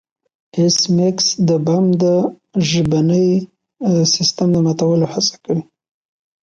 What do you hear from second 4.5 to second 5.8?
د ماتولو هڅه کوي